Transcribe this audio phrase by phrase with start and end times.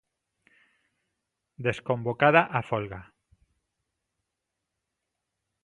[1.67, 3.01] Desconvocada a folga.